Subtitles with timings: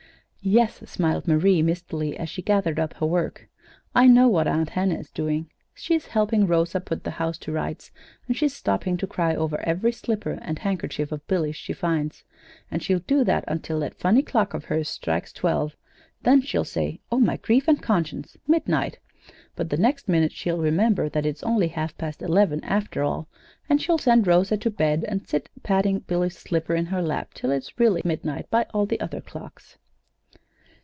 [0.43, 3.47] "Yes," smiled Marie, mistily, as she gathered up her work.
[3.93, 5.51] "I know what Aunt Hannah's doing.
[5.75, 7.91] She's helping Rosa put the house to rights,
[8.27, 12.23] and she's stopping to cry over every slipper and handkerchief of Billy's she finds.
[12.71, 15.75] And she'll do that until that funny clock of hers strikes twelve,
[16.23, 18.97] then she'll say 'Oh, my grief and conscience midnight!'
[19.55, 23.27] But the next minute she'll remember that it's only half past eleven, after all,
[23.69, 27.51] and she'll send Rosa to bed and sit patting Billy's slipper in her lap till
[27.51, 29.77] it really is midnight by all the other clocks."